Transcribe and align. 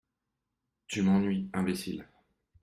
Tu 0.87 1.03
m’ennuies, 1.03 1.47
imbécile!… 1.53 2.07